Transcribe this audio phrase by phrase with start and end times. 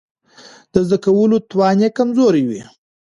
[0.73, 2.61] د زده کولو توان يې کمزوری وي.